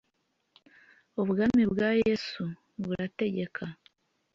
[1.21, 2.43] Ubwami bwa Yesu
[2.83, 3.63] burategeka